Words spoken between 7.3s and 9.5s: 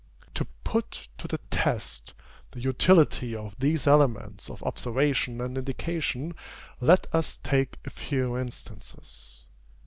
take a few instances.